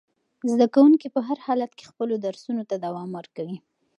زده 0.51 0.65
کوونکي 0.75 1.07
په 1.15 1.19
هر 1.27 1.37
حالت 1.45 1.71
کې 1.77 1.89
خپلو 1.91 2.13
درسونو 2.25 2.61
ته 2.69 2.75
دوام 2.85 3.09
ورکوي. 3.17 3.57